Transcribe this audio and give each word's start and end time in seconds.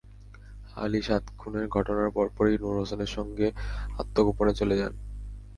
আলী 0.77 1.01
সাত 1.01 1.23
খুনের 1.39 1.65
ঘটনার 1.67 2.09
পরপরই 2.11 2.55
নূর 2.57 2.75
হোসেনের 2.79 3.11
সঙ্গে 3.17 3.47
আত্মগোপনে 3.99 4.53
চলে 4.59 4.75
যান। 4.77 4.93